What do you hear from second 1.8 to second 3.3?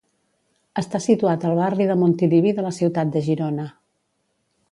de Montilivi de la ciutat de